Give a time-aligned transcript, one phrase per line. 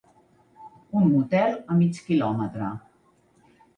[1.01, 2.71] Un motel a mig quilòmetre.